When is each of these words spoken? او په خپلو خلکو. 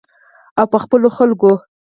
او 0.59 0.65
په 0.71 0.77
خپلو 0.83 1.07
خلکو. 1.17 1.51